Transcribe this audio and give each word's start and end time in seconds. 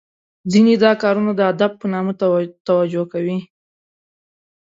ځینې 0.51 0.73
دا 0.83 0.91
کارونه 1.01 1.31
د 1.35 1.41
ادب 1.51 1.71
په 1.81 1.85
نامه 1.93 2.13
توجه 2.67 3.03
کوي. 3.13 3.39